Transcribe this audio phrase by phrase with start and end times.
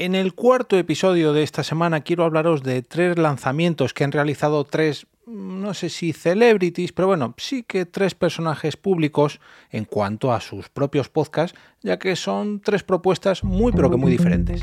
[0.00, 4.62] En el cuarto episodio de esta semana quiero hablaros de tres lanzamientos que han realizado
[4.62, 9.40] tres, no sé si celebrities, pero bueno, sí que tres personajes públicos
[9.72, 14.12] en cuanto a sus propios podcasts, ya que son tres propuestas muy pero que muy
[14.12, 14.62] diferentes.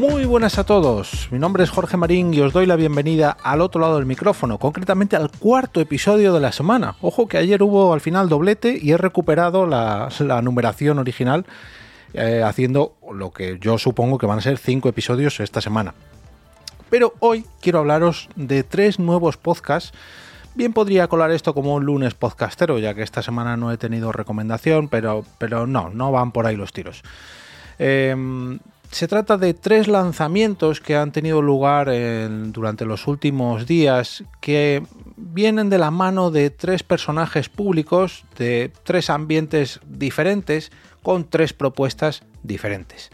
[0.00, 3.60] Muy buenas a todos, mi nombre es Jorge Marín y os doy la bienvenida al
[3.60, 6.96] otro lado del micrófono, concretamente al cuarto episodio de la semana.
[7.02, 10.08] Ojo que ayer hubo al final doblete y he recuperado la,
[10.42, 11.44] numeración original
[12.14, 15.92] eh, haciendo lo que yo supongo que van a ser cinco episodios esta semana.
[16.88, 19.92] Pero hoy quiero hablaros de tres nuevos podcasts.
[20.54, 24.12] Bien podría colar esto como un lunes podcastero, ya que esta semana no he tenido
[24.12, 27.02] recomendación, pero, pero no, no van por ahí los tiros.
[27.78, 28.16] Eh,
[28.90, 31.90] se trata de tres lanzamientos que han tenido lugar
[32.52, 34.82] durante los últimos días que
[35.16, 42.22] vienen de la mano de tres personajes públicos de tres ambientes diferentes con tres propuestas
[42.42, 43.10] diferentes.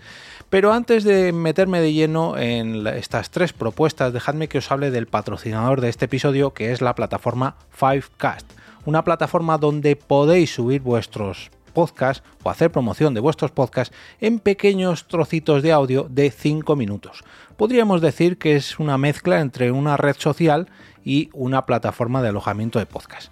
[0.48, 5.08] Pero antes de meterme de lleno en estas tres propuestas, dejadme que os hable del
[5.08, 8.46] patrocinador de este episodio, que es la plataforma Fivecast,
[8.84, 15.06] una plataforma donde podéis subir vuestros podcast o hacer promoción de vuestros podcasts en pequeños
[15.08, 17.22] trocitos de audio de 5 minutos.
[17.58, 20.70] Podríamos decir que es una mezcla entre una red social
[21.04, 23.30] y una plataforma de alojamiento de podcast.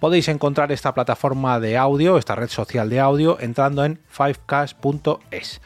[0.00, 5.62] Podéis encontrar esta plataforma de audio, esta red social de audio, entrando en 5cast.es.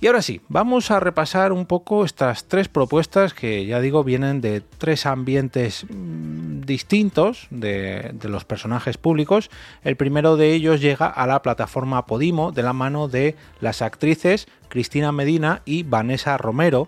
[0.00, 4.40] Y ahora sí, vamos a repasar un poco estas tres propuestas que ya digo vienen
[4.40, 9.50] de tres ambientes mm, distintos de, los personajes públicos.
[9.82, 14.46] El primero de ellos llega a la plataforma Podimo de la mano de las actrices
[14.68, 16.86] Cristina Medina y Vanessa Romero,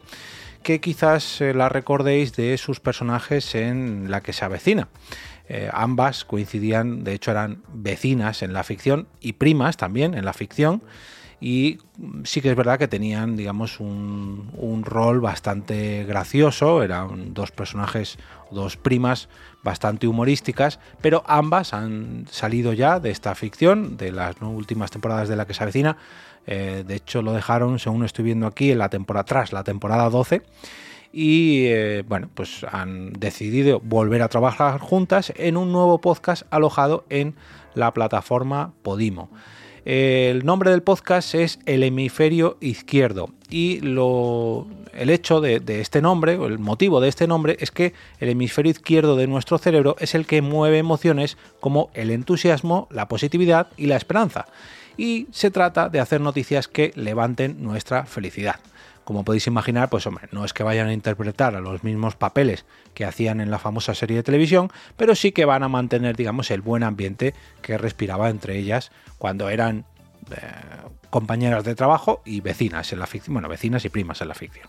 [0.62, 4.86] que quizás eh, la recordéis de sus personajes en La que se avecina.
[5.48, 10.32] Eh, ambas coincidían, de hecho eran vecinas en la ficción y primas también en la
[10.32, 10.84] ficción
[11.40, 11.78] y
[12.24, 18.18] sí que es verdad que tenían, digamos, un, rol bastante gracioso, eran dos personajes,
[18.50, 19.28] dos primas
[19.62, 25.36] bastante humorísticas, pero ambas han salido ya de esta ficción, de las últimas temporadas de
[25.36, 25.96] la que se avecina,
[26.46, 30.10] eh, de hecho lo dejaron, según estoy viendo aquí, en la temporada tras la temporada
[30.10, 30.42] 12,
[31.12, 37.04] y eh, bueno, pues han decidido volver a trabajar juntas en un nuevo podcast alojado
[37.08, 37.34] en
[37.74, 39.30] la plataforma Podimo.
[39.84, 46.36] El nombre del podcast es El hemisferio izquierdo y lo, el hecho de, este nombre,
[46.36, 50.14] o el motivo de este nombre, es que el hemisferio izquierdo de nuestro cerebro es
[50.14, 54.46] el que mueve emociones como el entusiasmo, la positividad y la esperanza.
[54.96, 58.56] Y se trata de hacer noticias que levanten nuestra felicidad.
[59.10, 62.64] Como podéis imaginar, pues hombre, no es que vayan a interpretar a los mismos papeles
[62.94, 66.52] que hacían en la famosa serie de televisión, pero sí que van a mantener, digamos,
[66.52, 69.84] el buen ambiente que respiraba entre ellas cuando eran
[70.30, 70.36] eh,
[71.10, 74.68] compañeras de trabajo y vecinas en la ficción, bueno, vecinas y primas en la ficción.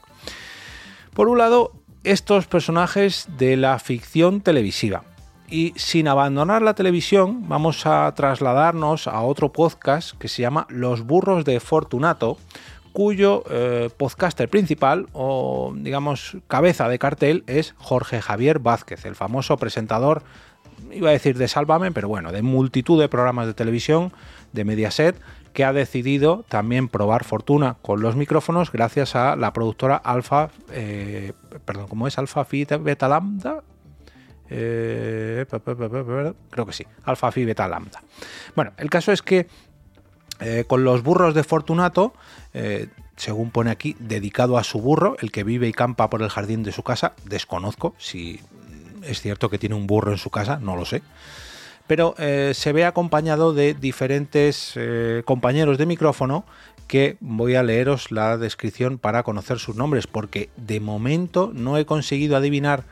[1.13, 1.73] Por un lado,
[2.03, 5.03] estos personajes de la ficción televisiva.
[5.51, 11.05] Y sin abandonar la televisión, vamos a trasladarnos a otro podcast que se llama Los
[11.05, 12.37] burros de Fortunato,
[12.93, 19.57] cuyo eh, podcaster principal o digamos cabeza de cartel es Jorge Javier Vázquez, el famoso
[19.57, 20.23] presentador,
[20.91, 24.11] iba a decir de Sálvame, pero bueno, de multitud de programas de televisión
[24.51, 25.15] de Mediaset
[25.53, 31.33] que ha decidido también probar fortuna con los micrófonos gracias a la productora Alfa, eh,
[31.65, 32.17] perdón, ¿cómo es?
[32.17, 33.61] Alfa Phi Beta Lambda.
[34.49, 35.45] Eh,
[36.49, 38.01] creo que sí, Alfa Phi Beta Lambda.
[38.55, 39.47] Bueno, el caso es que
[40.41, 42.13] eh, con los burros de Fortunato,
[42.55, 46.29] eh, según pone aquí, dedicado a su burro, el que vive y campa por el
[46.29, 48.39] jardín de su casa, desconozco si
[49.03, 51.03] es cierto que tiene un burro en su casa, no lo sé.
[51.85, 54.79] Pero eh, se ve acompañado de diferentes
[55.25, 56.43] compañeros de micrófono
[56.87, 61.85] que voy a leeros la descripción para conocer sus nombres, porque de momento no he
[61.85, 62.83] conseguido adivinar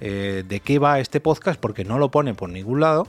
[0.00, 3.08] de qué va este podcast porque no lo pone por ningún lado.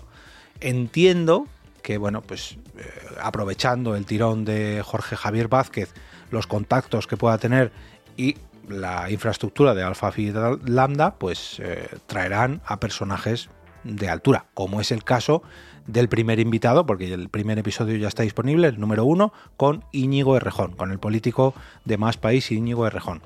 [0.59, 1.47] Entiendo
[1.89, 2.83] que bueno, pues eh,
[3.19, 5.91] aprovechando el tirón de Jorge Javier Vázquez,
[6.29, 7.71] los contactos que pueda tener
[8.15, 8.35] y
[8.67, 10.31] la infraestructura de Alpha Phi
[10.65, 13.49] Lambda, pues eh, traerán a personajes
[13.83, 15.41] de altura, como es el caso
[15.87, 20.37] del primer invitado, porque el primer episodio ya está disponible, el número uno, con Íñigo
[20.37, 21.55] Errejón, con el político
[21.85, 23.23] de Más País Íñigo Errejón.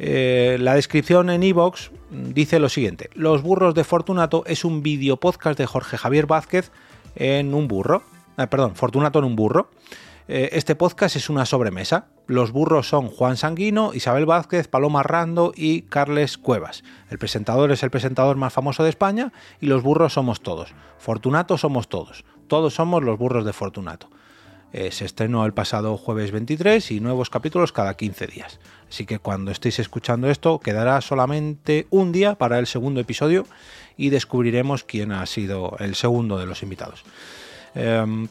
[0.00, 5.18] Eh, la descripción en iVoox dice lo siguiente: Los burros de Fortunato es un video
[5.18, 6.72] podcast de Jorge Javier Vázquez
[7.18, 8.02] en un burro,
[8.38, 9.70] eh, perdón, Fortunato en un burro.
[10.28, 12.08] Eh, este podcast es una sobremesa.
[12.26, 16.84] Los burros son Juan Sanguino, Isabel Vázquez, Paloma Rando y Carles Cuevas.
[17.10, 20.74] El presentador es el presentador más famoso de España y los burros somos todos.
[20.98, 22.24] Fortunato somos todos.
[22.46, 24.10] Todos somos los burros de Fortunato.
[24.72, 28.60] Eh, se estrenó el pasado jueves 23 y nuevos capítulos cada 15 días.
[28.88, 33.46] Así que cuando estéis escuchando esto, quedará solamente un día para el segundo episodio
[33.96, 37.04] y descubriremos quién ha sido el segundo de los invitados.
[37.74, 38.28] Em,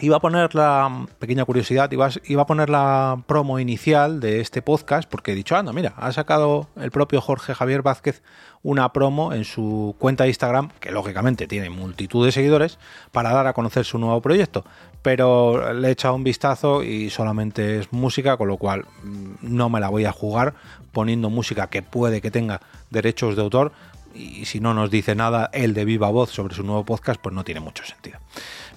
[0.00, 4.62] iba a poner la pequeña curiosidad, iba, iba, a poner la promo inicial de este
[4.62, 8.22] podcast, porque he dicho, anda, mira, ha sacado el propio Jorge Javier Vázquez
[8.64, 12.78] una promo en su cuenta de Instagram, que lógicamente tiene multitud de seguidores,
[13.12, 14.64] para dar a conocer su nuevo proyecto.
[15.02, 19.68] Pero le he echado un vistazo y solamente es música, con lo cual mm, no
[19.68, 20.54] me la voy a jugar
[20.92, 23.72] poniendo música que puede que tenga derechos de autor.
[24.14, 27.34] Y si no nos dice nada él de viva voz sobre su nuevo podcast, pues
[27.34, 28.18] no tiene mucho sentido.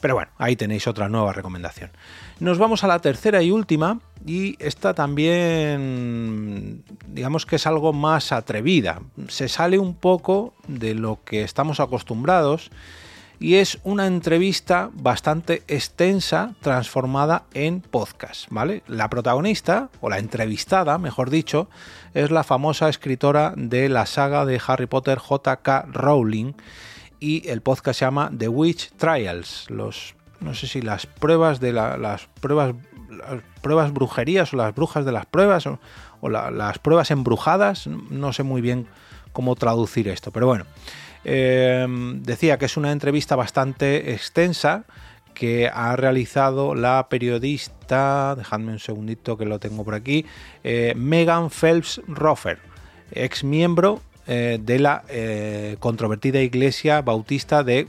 [0.01, 1.91] Pero bueno, ahí tenéis otra nueva recomendación.
[2.39, 8.31] Nos vamos a la tercera y última, y esta también, digamos que es algo más
[8.31, 9.01] atrevida.
[9.27, 12.69] Se sale un poco de lo que estamos acostumbrados
[13.39, 18.83] y es una entrevista bastante extensa transformada en podcast, ¿vale?
[18.87, 21.69] La protagonista, o la entrevistada, mejor dicho,
[22.13, 25.85] es la famosa escritora de la saga de Harry Potter J.K.
[25.91, 26.53] Rowling
[27.19, 31.73] y el podcast se llama The Witch Trials, los no sé si las pruebas de
[31.73, 32.75] las pruebas
[33.09, 35.79] las pruebas brujerías o las brujas de las pruebas o,
[36.29, 38.87] las pruebas embrujadas, no sé muy bien
[39.33, 40.65] cómo traducir esto, pero bueno,
[41.23, 44.85] em, decía que es una entrevista bastante extensa
[45.33, 50.25] que ha realizado la periodista, dejadme un segundito que lo tengo por aquí,
[50.63, 52.57] eh, Megan Phelps Roffer,
[53.11, 57.87] ex miembro eh, de la eh, controvertida iglesia bautista de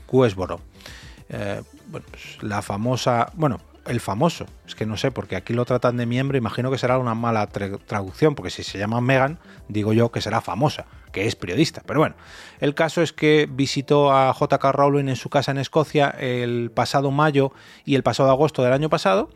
[1.90, 5.96] bueno, pues la famosa, bueno, el famoso, es que no sé, porque aquí lo tratan
[5.96, 9.38] de miembro, imagino que será una mala traducción, porque si se llama Megan,
[9.68, 11.82] digo yo que será famosa, que es periodista.
[11.86, 12.14] Pero bueno,
[12.60, 17.10] el caso es que visitó a JK Rowling en su casa en Escocia el pasado
[17.10, 17.52] mayo
[17.84, 19.30] y el pasado agosto del año pasado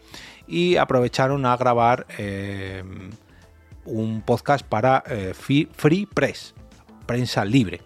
[0.47, 2.07] y aprovecharon a grabar
[3.85, 5.03] un podcast para
[5.35, 6.55] Free Press
[7.07, 7.81] prensa libre.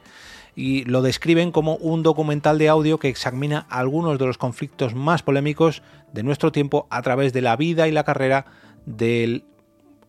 [0.56, 5.22] Y lo describen como un documental de audio que examina algunos de los conflictos más
[5.22, 5.82] polémicos
[6.12, 8.46] de nuestro tiempo a través de la vida y la carrera
[8.86, 9.44] del,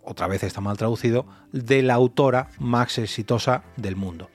[0.03, 4.29] otra vez está mal traducido, de la autora más exitosa del mundo.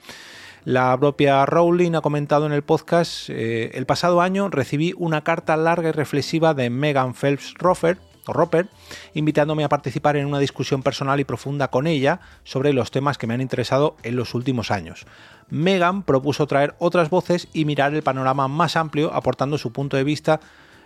[0.64, 5.56] La propia Rowling ha comentado en el podcast, eh, el pasado año recibí una carta
[5.56, 8.69] larga y reflexiva de Megan Phelps Roper, Roper,
[9.14, 13.26] invitándome a participar en una discusión personal y profunda con ella sobre los temas que
[13.26, 15.06] me han interesado en los últimos años.
[15.50, 20.04] Megan propuso traer otras voces y mirar el panorama más amplio, aportando su punto de
[20.04, 20.40] vista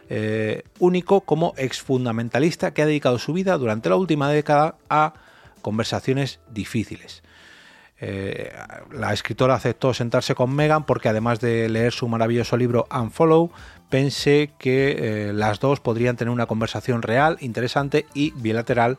[0.09, 5.15] eh, único como exfundamentalista que ha dedicado su vida durante la última década a
[5.62, 7.23] conversaciones difíciles.
[7.99, 8.53] Eh,
[8.93, 13.51] la escritora aceptó sentarse con Megan porque además de leer su maravilloso libro Unfollow,
[13.89, 14.97] pensé que
[15.29, 18.99] eh, las dos podrían tener una conversación real, interesante y bilateral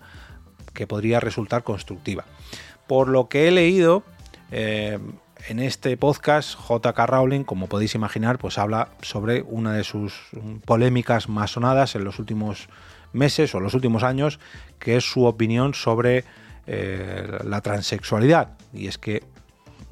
[0.74, 2.26] que podría resultar constructiva.
[2.88, 4.04] Por lo que he leído,
[4.52, 4.98] eh,
[5.48, 10.14] en este podcast, JK Rowling, como podéis imaginar, pues habla sobre una de sus
[10.66, 12.68] polémicas más sonadas en los últimos
[13.14, 14.40] meses o los últimos años,
[14.80, 16.26] que es su opinión sobre
[16.68, 18.58] eh, la transexualidad.
[18.74, 19.24] Y es que,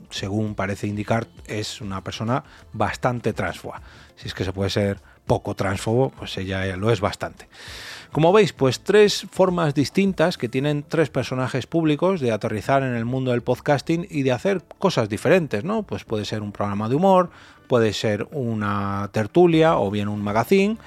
[0.10, 3.82] según parece indicar, es una persona bastante transfoba
[4.15, 7.48] si es que se puede ser poco transfobo, pues ella lo es bastante.
[8.12, 13.05] Como veis, pues tres formas distintas que tienen tres personajes públicos de aterrizar en el
[13.05, 15.84] mundo del podcasting y de hacer cosas diferentes, ¿no?
[15.84, 17.29] Pues puede ser un programa de humor,
[17.67, 20.77] puede ser una tertulia o bien un magazine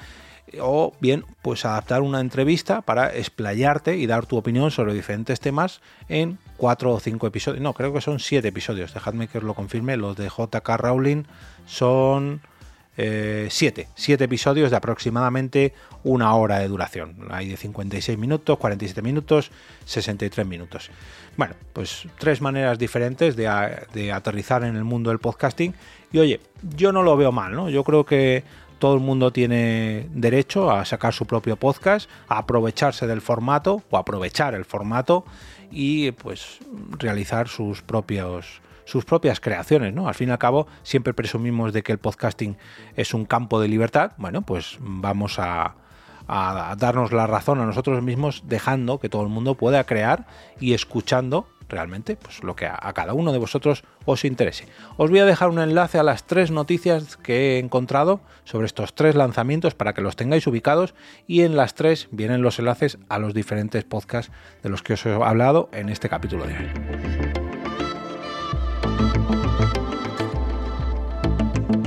[0.61, 5.81] o bien pues adaptar una entrevista para explayarte y dar tu opinión sobre diferentes temas
[6.07, 7.61] en cuatro o cinco episodios.
[7.61, 8.93] No, creo que son siete episodios.
[8.93, 9.97] Dejadme que os lo confirme.
[9.97, 11.23] Los de JK Rowling
[11.65, 12.41] son
[13.01, 17.15] eh, siete, siete episodios de aproximadamente una hora de duración.
[17.29, 19.51] Hay de 56 minutos, 47 minutos,
[19.85, 20.91] 63 minutos.
[21.37, 23.47] Bueno, pues tres maneras diferentes de,
[24.11, 25.73] aterrizar en el mundo del podcasting.
[26.11, 26.41] Y oye,
[26.75, 27.69] yo no lo veo mal, ¿no?
[27.69, 28.43] Yo creo que
[28.79, 33.97] todo el mundo tiene derecho a sacar su propio podcast, a aprovecharse del formato o
[33.97, 35.25] aprovechar el formato
[35.71, 36.59] y pues
[36.97, 40.07] realizar sus propios sus propias creaciones, ¿no?
[40.07, 42.57] Al fin y al cabo, siempre presumimos de que el podcasting
[42.95, 44.13] es un campo de libertad.
[44.17, 45.75] Bueno, pues vamos a,
[46.27, 50.25] darnos la razón a nosotros mismos, dejando que todo el mundo pueda crear
[50.59, 54.65] y escuchando realmente pues, lo que a, a, cada uno de vosotros os interese.
[54.97, 58.93] Os voy a dejar un enlace a las tres noticias que he encontrado sobre estos
[58.93, 60.95] tres lanzamientos para que los tengáis ubicados
[61.27, 64.31] y en las tres vienen los enlaces a los diferentes podcasts
[64.63, 67.49] de los que os he hablado en este capítulo de hoy.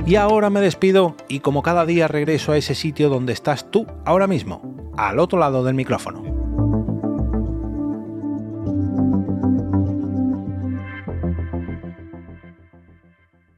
[0.05, 3.87] Y ahora me despido y como cada día regreso a ese sitio donde estás tú
[4.05, 6.32] ahora mismo, al otro lado del micrófono.